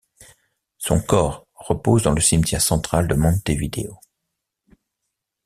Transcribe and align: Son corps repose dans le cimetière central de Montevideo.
Son 0.79 0.99
corps 0.99 1.45
repose 1.53 2.01
dans 2.01 2.13
le 2.13 2.21
cimetière 2.21 2.63
central 2.63 3.07
de 3.07 3.13
Montevideo. 3.13 3.99